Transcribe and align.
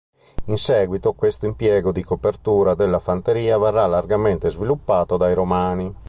In 0.45 0.57
seguito 0.57 1.13
questo 1.13 1.45
impiego 1.45 1.91
di 1.91 2.03
copertura 2.03 2.73
della 2.73 2.97
fanteria 2.97 3.59
verrà 3.59 3.85
largamente 3.85 4.49
sviluppato 4.49 5.15
dai 5.15 5.35
Romani. 5.35 5.95